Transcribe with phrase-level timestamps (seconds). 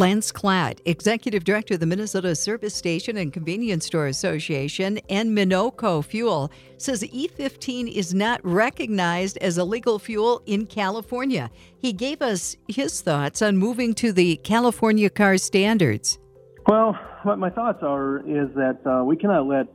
[0.00, 6.02] Lance Klatt, Executive Director of the Minnesota Service Station and Convenience Store Association, and Minnoco
[6.02, 11.50] Fuel, says E15 is not recognized as a legal fuel in California.
[11.76, 16.18] He gave us his thoughts on moving to the California car standards.
[16.66, 19.66] Well, what my thoughts are is that uh, we cannot let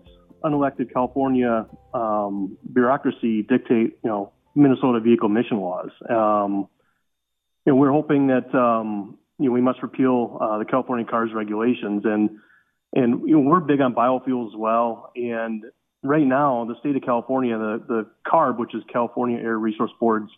[0.44, 5.92] unelected California um, bureaucracy dictate, you know, Minnesota vehicle emission laws.
[6.10, 6.68] Um,
[7.68, 12.04] know, we're hoping that um, you know we must repeal uh, the California cars regulations,
[12.06, 12.30] and
[12.94, 15.12] and you know, we're big on biofuels as well.
[15.16, 15.66] And
[16.04, 20.32] right now, the state of California, the the CARB, which is California Air Resource Board's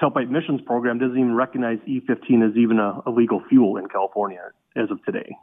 [0.00, 4.40] tailpipe emissions program, doesn't even recognize E15 as even a, a legal fuel in California
[4.76, 5.36] as of today.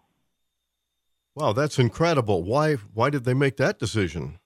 [1.36, 2.44] Wow, that's incredible.
[2.44, 4.40] Why why did they make that decision?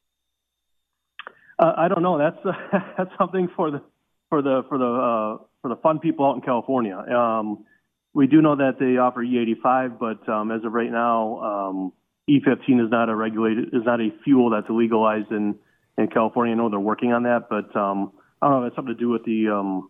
[1.60, 2.18] Uh, I don't know.
[2.18, 3.82] That's uh, that's something for the
[4.30, 6.98] for the for the uh, for the fun people out in California.
[6.98, 7.66] Um,
[8.14, 11.94] we do know that they offer E85, but um, as of right now, um,
[12.30, 15.56] E15 is not a regulated is not a fuel that's legalized in
[15.98, 16.54] in California.
[16.54, 19.00] I know they're working on that, but um, I don't know if it's something to
[19.00, 19.90] do with the um,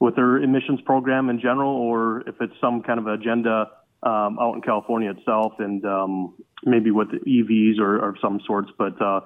[0.00, 3.70] with their emissions program in general, or if it's some kind of agenda
[4.02, 8.70] um, out in California itself, and um, maybe with EVs or, or some sorts.
[8.78, 9.20] But uh,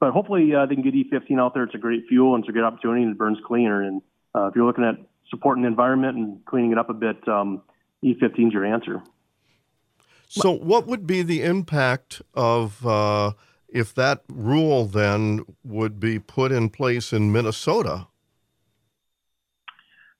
[0.00, 1.64] but hopefully uh, they can get E15 out there.
[1.64, 3.82] It's a great fuel and it's a great opportunity and it burns cleaner.
[3.82, 4.02] And
[4.34, 4.96] uh, if you're looking at
[5.30, 7.62] supporting the environment and cleaning it up a bit, um,
[8.04, 9.02] E15 is your answer.
[10.28, 13.32] So, what would be the impact of uh,
[13.68, 18.08] if that rule then would be put in place in Minnesota?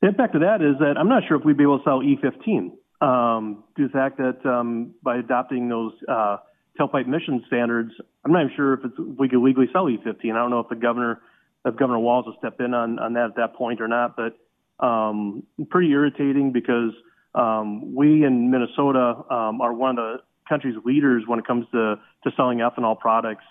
[0.01, 2.01] The impact of that is that I'm not sure if we'd be able to sell
[2.01, 6.37] E15 um, due to the fact that um, by adopting those uh,
[6.79, 7.93] tailpipe emission standards,
[8.25, 10.33] I'm not even sure if, it's, if we could legally sell E15.
[10.33, 11.21] I don't know if the governor,
[11.65, 14.37] if Governor Walz will step in on, on that at that point or not, but
[14.85, 16.93] um, pretty irritating because
[17.37, 20.17] um, we in Minnesota um, are one of the
[20.49, 23.45] country's leaders when it comes to, to selling ethanol products.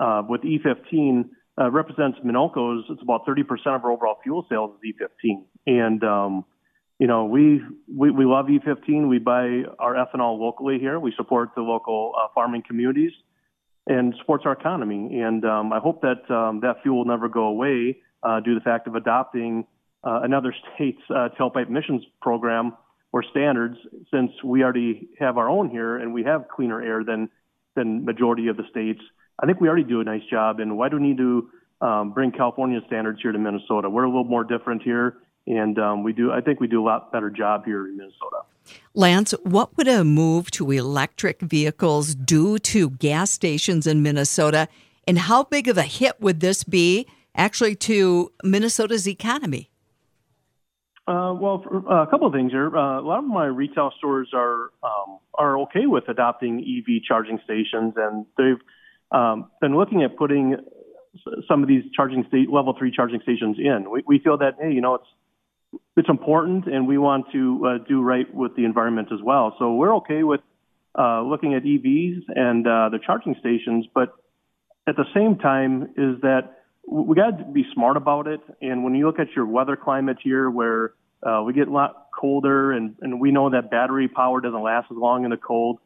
[0.00, 1.28] Uh, with E15
[1.60, 5.44] uh, represents Minnoco's, it's about 30% of our overall fuel sales is E15.
[5.66, 6.44] And um,
[6.98, 7.60] you know, we,
[7.92, 9.08] we, we love E15.
[9.08, 11.00] We buy our ethanol locally here.
[11.00, 13.12] We support the local uh, farming communities
[13.86, 15.20] and supports our economy.
[15.20, 18.60] And um, I hope that um, that fuel will never go away uh, due to
[18.60, 19.66] the fact of adopting
[20.04, 22.72] uh, another state's uh, tailpipe emissions program
[23.12, 23.76] or standards,
[24.10, 27.28] since we already have our own here and we have cleaner air than
[27.74, 29.00] than majority of the states.
[29.38, 30.60] I think we already do a nice job.
[30.60, 31.50] And why do we need to
[31.80, 33.88] um, bring California standards here to Minnesota?
[33.88, 36.32] We're a little more different here and um, we do.
[36.32, 38.42] I think we do a lot better job here in Minnesota.
[38.94, 44.68] Lance, what would a move to electric vehicles do to gas stations in Minnesota,
[45.06, 49.70] and how big of a hit would this be actually to Minnesota's economy?
[51.06, 52.76] Uh, well, uh, a couple of things here.
[52.76, 57.40] Uh, a lot of my retail stores are um, are okay with adopting EV charging
[57.44, 58.60] stations, and they've
[59.10, 60.56] um, been looking at putting
[61.48, 63.90] some of these charging state level three charging stations in.
[63.90, 67.78] We, we feel that hey, you know, it's it's important, and we want to uh,
[67.88, 69.56] do right with the environment as well.
[69.58, 70.40] So we're okay with
[70.96, 74.14] uh, looking at EVs and uh, the charging stations, but
[74.86, 78.40] at the same time, is that we got to be smart about it.
[78.60, 82.08] And when you look at your weather climate here, where uh, we get a lot
[82.18, 85.78] colder, and, and we know that battery power doesn't last as long in the cold.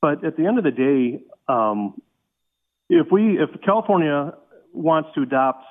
[0.00, 2.00] But at the end of the day, um,
[2.90, 4.34] if we if California
[4.72, 5.64] wants to adopt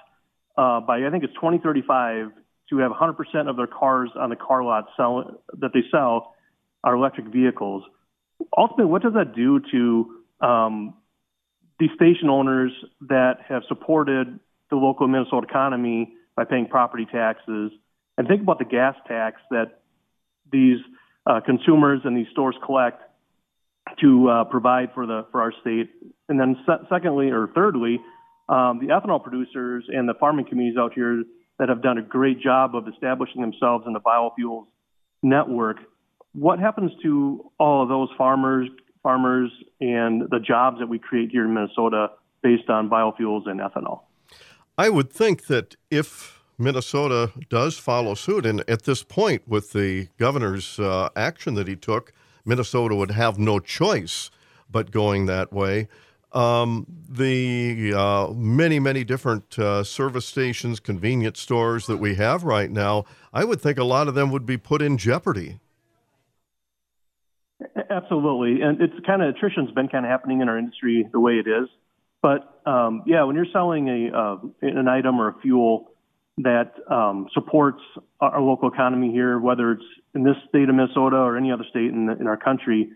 [0.57, 2.31] uh, by I think it's 2035
[2.69, 6.33] to have 100% of their cars on the car lot sell, that they sell
[6.83, 7.83] are electric vehicles.
[8.57, 10.93] Ultimately, what does that do to um,
[11.79, 14.39] the station owners that have supported
[14.73, 17.71] the local Minnesota economy by paying property taxes?
[18.17, 19.81] And think about the gas tax that
[20.51, 20.79] these
[21.25, 23.01] uh, consumers and these stores collect
[24.01, 25.89] to uh, provide for the for our state.
[26.29, 27.99] And then, se- secondly or thirdly,
[28.49, 31.23] um, the ethanol producers and the farming communities out here
[31.59, 34.65] that have done a great job of establishing themselves in the biofuels
[35.21, 35.77] network.
[36.33, 38.69] What happens to all of those farmers,
[39.03, 42.07] farmers, and the jobs that we create here in Minnesota
[42.41, 44.01] based on biofuels and ethanol?
[44.77, 50.07] I would think that if Minnesota does follow suit, and at this point, with the
[50.17, 52.11] governor's uh, action that he took,
[52.45, 54.31] Minnesota would have no choice
[54.69, 55.87] but going that way.
[56.31, 62.71] Um, the uh, many, many different uh, service stations, convenience stores that we have right
[62.71, 65.59] now, I would think a lot of them would be put in jeopardy.
[67.91, 71.33] Absolutely, and it's kind of attrition's been kind of happening in our industry the way
[71.33, 71.69] it is.
[72.23, 75.91] But um, yeah, when you're selling a uh, an item or a fuel
[76.37, 77.81] that um, supports
[78.19, 79.83] our, local economy here, whether it's
[80.15, 82.89] in this state of Minnesota or any other state in, the, in our country.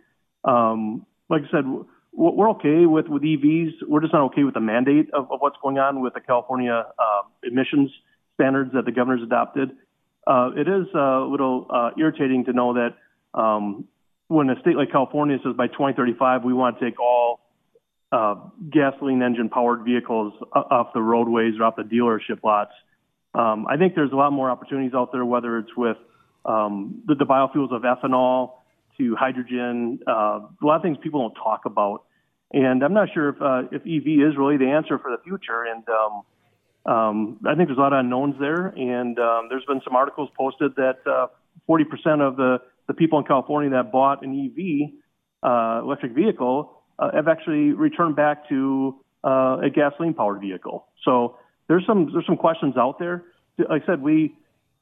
[0.43, 1.65] Um, like I said,
[2.13, 3.73] we're okay with, with EVs.
[3.87, 6.85] We're just not okay with the mandate of, of what's going on with the California
[6.97, 7.91] uh, emissions
[8.33, 9.71] standards that the governor's adopted.
[10.25, 12.95] Uh, it is a little uh, irritating to know that
[13.39, 13.85] um,
[14.29, 17.46] when a state like California says by 2035 we want to take all
[18.11, 18.35] uh,
[18.71, 22.71] gasoline engine powered vehicles off the roadways or off the dealership lots,
[23.33, 25.97] um, I think there's a lot more opportunities out there, whether it's with
[26.45, 28.53] um, the, the biofuels of ethanol
[28.97, 32.03] to hydrogen, uh, a lot of things people don't talk about.
[32.51, 35.65] And I'm not sure if uh, if EV is really the answer for the future.
[35.65, 38.67] And um, um, I think there's a lot of unknowns there.
[38.67, 41.27] And um, there's been some articles posted that uh,
[41.69, 44.93] 40% of the the people in California that bought an EV
[45.43, 50.87] uh, electric vehicle uh, have actually returned back to uh, a gasoline powered vehicle.
[51.03, 53.23] So there's some there's some questions out there.
[53.57, 54.35] Like I said, we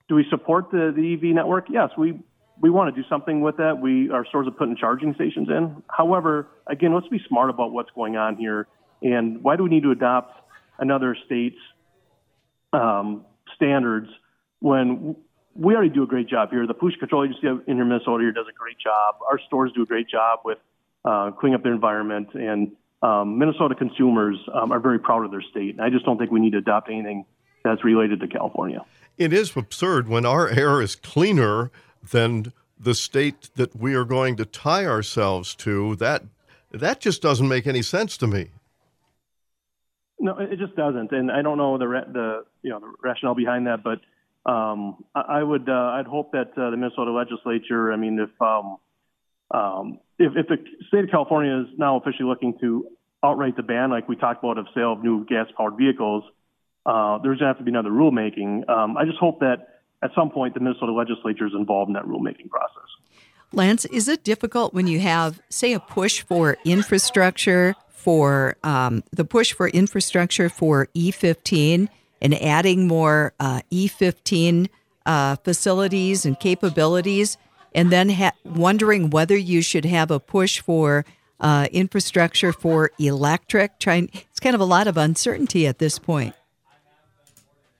[0.08, 1.66] do we support the, the EV network?
[1.70, 2.20] Yes, we
[2.62, 3.80] we want to do something with that.
[3.82, 5.84] We our stores are putting charging stations in.
[5.90, 8.68] However, again, let's be smart about what's going on here.
[9.02, 10.40] And why do we need to adopt
[10.80, 11.58] another state's
[12.74, 13.26] um,
[13.56, 14.08] standards
[14.60, 15.16] when
[15.54, 16.66] we already do a great job here?
[16.66, 19.16] The pollution control agency in Minnesota here does a great job.
[19.30, 20.60] Our stores do a great job with
[21.06, 22.72] uh, cleaning up their environment, and
[23.02, 25.76] um, Minnesota consumers um, are very proud of their state.
[25.76, 27.26] And I just don't think we need to adopt anything
[27.64, 28.84] that's related to California.
[29.18, 31.72] It is absurd when our air is cleaner
[32.12, 35.96] than the state that we are going to tie ourselves to.
[35.98, 36.24] That
[36.72, 38.50] that just doesn't make any sense to me.
[40.20, 43.68] No, it just doesn't, and I don't know the the you know the rationale behind
[43.68, 44.00] that, but
[44.50, 47.92] um, I, I, would uh, I'd hope that uh, the Minnesota legislature.
[47.92, 48.78] I mean, if um,
[49.52, 50.58] um, if, if the
[50.88, 52.88] state of California is now officially looking to
[53.24, 56.24] outright the ban, like we talked about, of sale of new gas-powered vehicles,
[56.86, 58.70] uh, there's going to have to be another rulemaking.
[58.70, 62.06] Um, I just hope that at some point the Minnesota legislature is involved in that
[62.06, 62.84] rulemaking process.
[63.52, 69.26] Lance, is it difficult when you have, say, a push for infrastructure for um, the
[69.26, 71.88] push for infrastructure for E15
[72.22, 74.68] and adding more uh, E15
[75.06, 77.38] uh, facilities and capabilities?
[77.76, 81.06] And then ha- wondering whether you should have a push for
[81.40, 83.78] uh, infrastructure for electric.
[83.78, 86.34] Trying, it's kind of a lot of uncertainty at this point.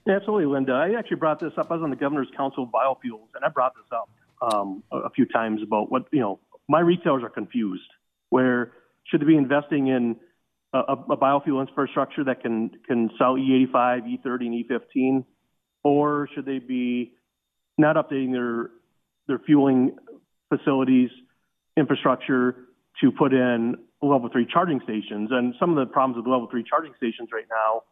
[0.08, 0.74] Absolutely, Linda.
[0.74, 1.72] I actually brought this up.
[1.72, 5.10] I was on the Governor's Council of Biofuels, and I brought this up um, a,
[5.10, 6.40] few times about what you know.
[6.68, 7.90] My retailers are confused.
[8.30, 8.74] Where
[9.06, 10.18] should they be investing in
[10.74, 15.26] a, a biofuel infrastructure that can can sell E85, E30, and E15,
[15.84, 17.14] or should they be
[17.78, 18.70] not updating their
[19.28, 19.96] their fueling
[20.50, 21.10] facilities,
[21.78, 22.56] infrastructure
[23.02, 25.30] to put in level three charging stations.
[25.32, 27.84] And some of the problems with level three charging stations right now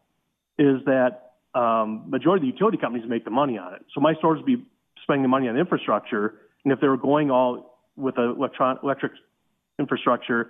[0.57, 3.81] is that um, majority of the utility companies make the money on it.
[3.93, 4.65] So my stores would be
[5.03, 9.11] spending the money on infrastructure, and if they were going all with electron electric
[9.77, 10.49] infrastructure,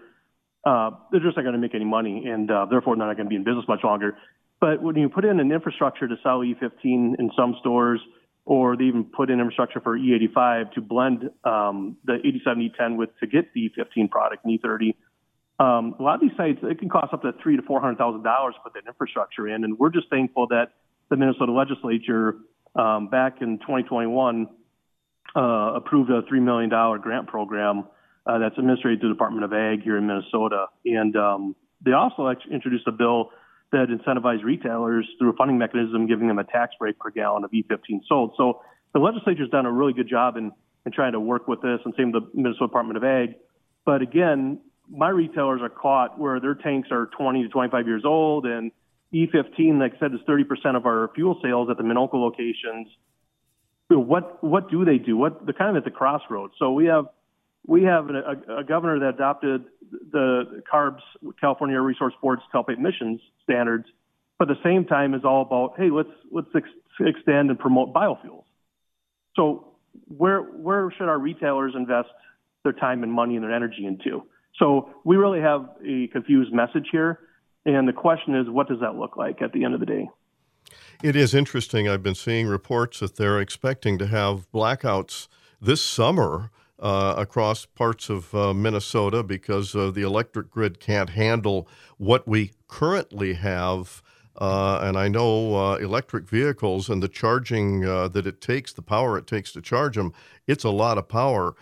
[0.65, 3.25] uh, they're just not going to make any money, and uh, therefore they're not going
[3.25, 4.17] to be in business much longer.
[4.61, 7.99] But when you put in an infrastructure to sell E15 in some stores,
[8.45, 13.09] or they even put in infrastructure for E85 to blend um, the 87 E10 with
[13.19, 14.95] to get the E15 product and E30.
[15.59, 17.97] Um, a lot of these sites it can cost up to three to four hundred
[17.97, 20.73] thousand dollars to put that infrastructure in, and we're just thankful that
[21.09, 22.37] the Minnesota legislature
[22.75, 24.47] um, back in 2021
[25.35, 25.39] uh,
[25.75, 27.85] approved a three million dollar grant program
[28.25, 32.33] uh, that's administered through the Department of Ag here in Minnesota, and um, they also
[32.51, 33.29] introduced a bill
[33.73, 37.51] that incentivize retailers through a funding mechanism, giving them a tax break per gallon of
[37.51, 38.33] E15 sold.
[38.37, 38.61] So
[38.93, 40.51] the legislature's done a really good job in,
[40.85, 43.35] in trying to work with this, and same with the Minnesota Department of Ag.
[43.85, 48.45] But again, my retailers are caught where their tanks are 20 to 25 years old,
[48.45, 48.71] and
[49.13, 52.87] E15, like I said, is 30% of our fuel sales at the Minnoco locations.
[53.89, 55.17] What what do they do?
[55.17, 56.53] What they're kind of at the crossroads.
[56.57, 57.05] So we have
[57.65, 59.65] we have a, a, governor that adopted
[60.11, 61.03] the CARB's
[61.39, 63.85] California Resource Board's tailpipe emissions standards,
[64.37, 66.67] but at the same time is all about hey let's let's ex-
[66.99, 68.43] extend and promote biofuels.
[69.35, 69.75] So
[70.07, 72.09] where where should our retailers invest
[72.63, 74.23] their time and money and their energy into?
[74.59, 77.19] So we really have a confused message here,
[77.65, 80.09] and the question is what does that look like at the end of the day?
[81.01, 81.87] It is interesting.
[81.87, 85.27] I've been seeing reports that they're expecting to have blackouts
[85.61, 91.67] this summer uh, across parts of uh, Minnesota because uh, the electric grid can't handle
[91.97, 94.01] what we currently have.
[94.35, 99.17] Uh, and I know uh, electric vehicles and the charging that it takes, the power
[99.17, 100.11] it takes to charge them,
[100.47, 101.55] it's a lot of power.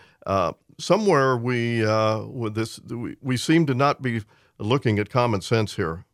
[0.78, 1.84] somewhere we
[2.26, 4.22] with this, we, we seem to not be
[4.58, 6.06] looking at common sense here.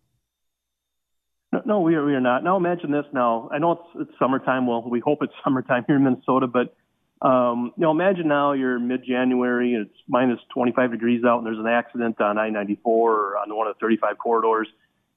[1.53, 2.45] No, no, we are we are not.
[2.45, 3.07] Now imagine this.
[3.13, 4.67] Now I know it's it's summertime.
[4.67, 6.75] Well, we hope it's summertime here in Minnesota, but
[7.21, 11.59] um, you know, imagine now you're mid-January and it's minus 25 degrees out, and there's
[11.59, 14.69] an accident on I-94 or on one of the 35 corridors,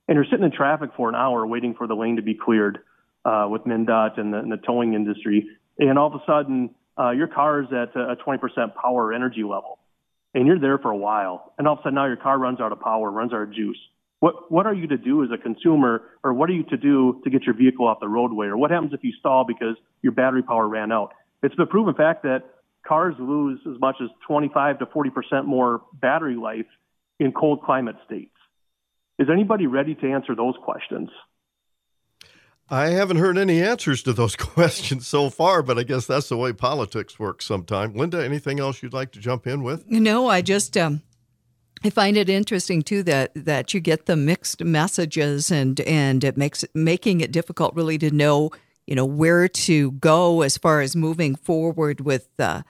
[0.08, 2.80] and you're sitting in traffic for an hour waiting for the lane to be cleared
[3.24, 7.12] uh, with MnDOT and the, and the towing industry, and all of a sudden uh,
[7.12, 8.40] your car is at a 20%
[8.76, 9.78] power energy level,
[10.34, 12.60] and you're there for a while, and all of a sudden now your car runs
[12.60, 13.78] out of power, runs out of juice.
[14.22, 17.22] What what are you to do as a consumer, or what are you to do
[17.24, 20.14] to get your vehicle off the roadway, or what happens if you stall because your
[20.14, 21.14] battery power ran out?
[21.44, 22.44] It's the proven fact that
[22.88, 26.68] cars lose as much as 25 to 40 percent more battery life
[27.20, 28.32] in cold climate states.
[29.20, 31.10] Is anybody ready to answer those questions?
[32.70, 36.38] I haven't heard any answers to those questions so far, but I guess that's the
[36.38, 37.96] way politics works sometimes.
[37.96, 39.86] Linda, anything else you'd like to jump in with?
[39.92, 41.02] No, I just um,
[41.84, 46.38] I find it interesting too that that you get the mixed messages and and it
[46.38, 48.52] makes making it difficult really to know
[48.88, 52.62] you know where to go as far as moving forward with uh,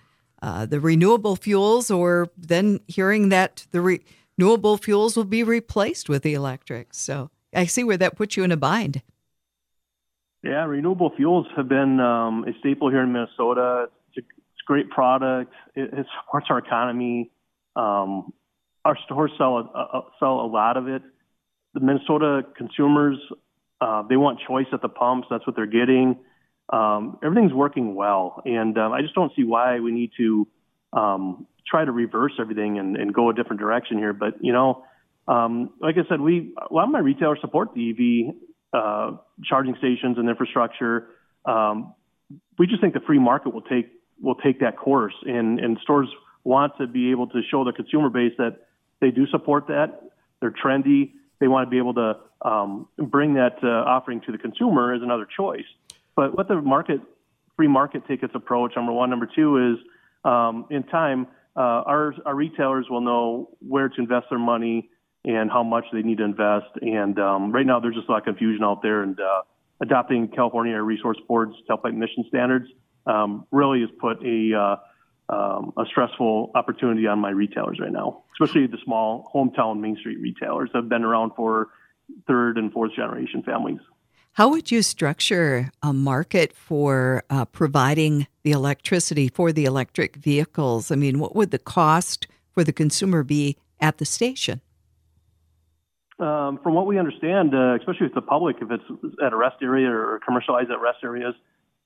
[0.42, 4.04] uh, the renewable fuels, or then hearing that the re-
[4.38, 6.94] renewable fuels will be replaced with the electric.
[6.94, 9.02] So I see where that puts you in a bind.
[10.44, 13.90] Yeah, renewable fuels have been um, a staple here in Minnesota.
[14.10, 15.54] It's a, it's a great product.
[15.76, 17.30] It, it, supports our economy.
[17.76, 18.34] Um,
[18.84, 21.04] our stores sell a, a, sell a lot of it.
[21.76, 23.20] The Minnesota consumers
[23.82, 25.28] uh, they want choice at the pumps.
[25.30, 26.20] That's what they're getting.
[26.72, 30.48] Um, everything's working well, and um, I just don't see why we need to
[30.94, 34.14] um, try to reverse everything and, and go a different direction here.
[34.14, 34.86] But you know,
[35.28, 37.90] um, like I said, we a lot of my retailers support the
[38.30, 38.36] EV
[38.74, 41.10] uh, charging stations and infrastructure.
[41.46, 41.94] Um,
[42.58, 43.90] we just think the free market will take
[44.22, 46.08] will take that course, and, and stores
[46.44, 48.68] want to be able to show their consumer base that
[49.00, 50.02] they do support that.
[50.40, 51.14] They're trendy.
[51.42, 52.18] They want to be able to
[52.48, 55.66] um, bring that uh, offering to the consumer as another choice.
[56.16, 57.02] But let the market,
[57.58, 58.74] free market, take its approach.
[58.76, 59.10] Number one.
[59.10, 59.78] Number two is
[60.24, 64.90] um, in time, uh, our our retailers will know where to invest their money
[65.26, 66.68] and how much they need to invest.
[66.82, 69.02] And um, right now, there's just a lot of confusion out there.
[69.02, 69.42] And uh,
[69.82, 72.68] adopting California Resource Board's tailpipe emission standards
[73.08, 74.76] um, really has put a uh,
[75.32, 80.20] um, a stressful opportunity on my retailers right now, especially the small hometown Main Street
[80.20, 81.70] retailers that have been around for
[82.28, 83.80] third and fourth generation families.
[84.34, 90.92] How would you structure a market for uh, providing the electricity for the electric vehicles?
[90.92, 94.62] I mean, what would the cost for the consumer be at the station?
[96.20, 98.84] Um, from what we understand, uh, especially with the public, if it's
[99.26, 101.34] at a rest area or commercialized at rest areas,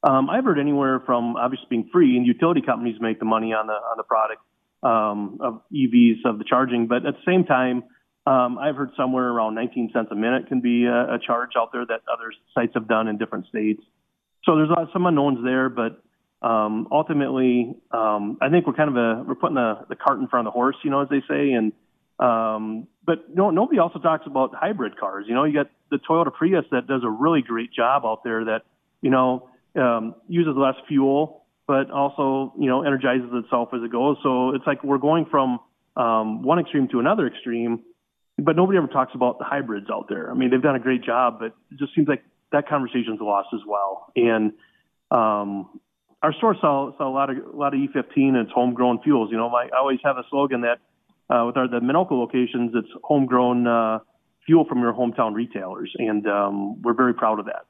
[0.05, 3.67] um, I've heard anywhere from obviously being free, and utility companies make the money on
[3.67, 4.41] the on the product
[4.83, 7.83] um, of EVs of the charging, but at the same time,
[8.27, 11.71] um, I've heard somewhere around 19 cents a minute can be a, a charge out
[11.71, 13.81] there that other sites have done in different states.
[14.45, 16.01] So there's uh, some unknowns there, but
[16.41, 20.27] um, ultimately, um, I think we're kind of a we're putting the, the cart in
[20.27, 21.51] front of the horse, you know, as they say.
[21.53, 21.73] And
[22.19, 25.25] um, but no, nobody also talks about hybrid cars.
[25.27, 28.45] You know, you got the Toyota Prius that does a really great job out there
[28.45, 28.61] that
[29.01, 34.17] you know um, uses less fuel, but also you know energizes itself as it goes.
[34.23, 35.59] So it's like we're going from
[35.95, 37.83] um, one extreme to another extreme
[38.37, 40.29] but nobody ever talks about the hybrids out there.
[40.29, 43.49] I mean, they've done a great job, but it just seems like that conversation's lost
[43.53, 44.11] as well.
[44.15, 44.53] And
[45.11, 45.79] um,
[46.21, 49.29] our store sell, sell a lot of a lot of E15 and it's homegrown fuels.
[49.31, 50.79] You know, my, I always have a slogan that
[51.33, 53.99] uh, with our the Minnoco locations, it's homegrown uh,
[54.45, 57.65] fuel from your hometown retailers, and um, we're very proud of that.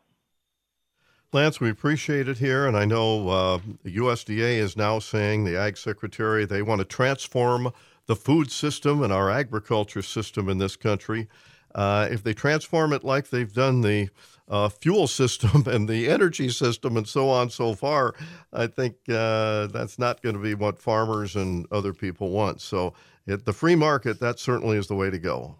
[1.33, 5.57] Lance, we appreciate it here, and I know uh, the USDA is now saying the
[5.57, 7.73] Ag Secretary they want to transform
[8.05, 11.27] the food system and our agriculture system in this country.
[11.73, 14.09] Uh, if they transform it like they've done the
[14.47, 18.15] uh, fuel system and the energy system and so on so far,
[18.53, 22.61] I think uh, that's not going to be what farmers and other people want.
[22.61, 22.93] So,
[23.27, 25.55] it, the free market, that certainly is the way to go.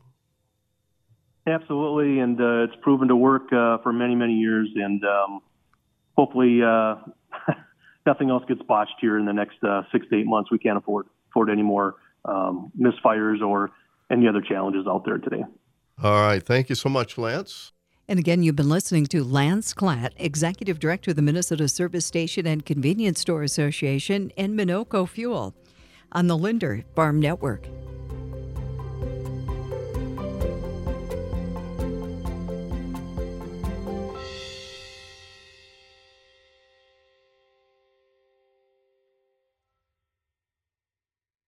[1.47, 5.41] Absolutely, and uh, it's proven to work uh, for many, many years, and um,
[6.17, 6.95] hopefully uh,
[8.05, 9.57] nothing else gets botched here in the next
[9.91, 10.51] six to eight months.
[10.51, 11.95] We can't afford afford any more
[12.25, 13.71] um, misfires or
[14.11, 15.43] any other challenges out there today.
[16.01, 16.43] All right.
[16.43, 17.71] Thank you so much, Lance.
[18.07, 22.45] And again, you've been listening to Lance Klatt, Executive Director of the Minnesota Service Station
[22.45, 25.55] and Convenience Store Association and Minnoco Fuel
[26.11, 27.67] on the Linder Farm Network.